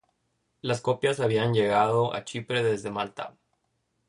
[0.61, 3.35] Las copias habían llegado a Chipre desde Malta.